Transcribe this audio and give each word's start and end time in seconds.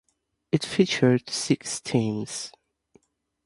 It 0.51 0.65
featured 0.65 1.29
six 1.29 1.79
teams. 1.79 2.51